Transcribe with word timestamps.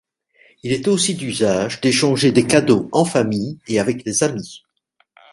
Il 0.63 0.71
est 0.71 0.87
aussi 0.87 1.13
d'usage 1.13 1.79
d'échanger 1.79 2.31
des 2.31 2.47
cadeaux 2.47 2.89
en 2.91 3.05
famille 3.05 3.59
et 3.67 3.79
avec 3.79 4.03
les 4.03 4.23
amis. 4.23 4.63